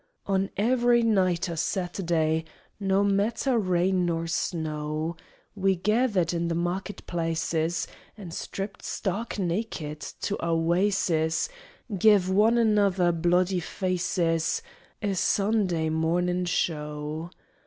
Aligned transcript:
On 0.25 0.49
ivery 0.57 1.03
night 1.03 1.47
o' 1.47 1.53
Saturday, 1.53 2.43
Noa 2.79 3.03
matter 3.03 3.59
raain 3.59 4.03
nor 4.03 4.25
snow, 4.25 5.15
We 5.53 5.75
gethered 5.75 6.33
in 6.33 6.47
the 6.47 6.55
market 6.55 7.05
plaaces, 7.05 7.85
An' 8.17 8.31
stripped 8.31 8.83
stark 8.83 9.37
naked 9.37 9.99
to 10.21 10.39
our 10.39 10.55
waas'es, 10.55 11.49
Gev' 11.95 12.31
one 12.31 12.57
another 12.57 13.11
bloody 13.11 13.59
faaces 13.59 14.63
A 15.03 15.13
Sunday 15.13 15.87
mornin' 15.91 16.45
show! 16.45 17.29